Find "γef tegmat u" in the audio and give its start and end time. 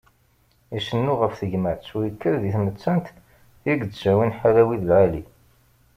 1.19-1.99